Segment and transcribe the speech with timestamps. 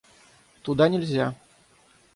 [0.63, 1.27] —Туда нельзя!